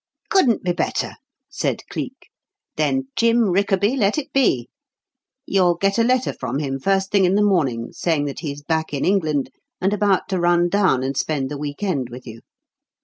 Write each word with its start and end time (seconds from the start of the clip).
"Couldn't 0.31 0.63
be 0.63 0.71
better," 0.71 1.13
said 1.47 1.83
Cleek. 1.91 2.31
"Then 2.75 3.09
'Jim 3.15 3.51
Rickaby' 3.51 3.95
let 3.95 4.17
it 4.17 4.33
be. 4.33 4.67
You'll 5.45 5.75
get 5.75 5.99
a 5.99 6.03
letter 6.03 6.33
from 6.33 6.57
him 6.57 6.79
first 6.79 7.11
thing 7.11 7.23
in 7.23 7.35
the 7.35 7.43
morning 7.43 7.91
saying 7.91 8.25
that 8.25 8.39
he's 8.39 8.63
back 8.63 8.95
in 8.95 9.05
England, 9.05 9.51
and 9.79 9.93
about 9.93 10.27
to 10.29 10.39
run 10.39 10.69
down 10.69 11.03
and 11.03 11.15
spend 11.15 11.49
the 11.51 11.57
week 11.59 11.83
end 11.83 12.09
with 12.09 12.25
you. 12.25 12.39